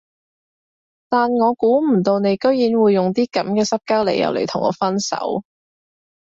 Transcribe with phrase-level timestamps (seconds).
[1.09, 5.43] 但我估唔到你居然會用啲噉嘅濕鳩理由嚟同我分手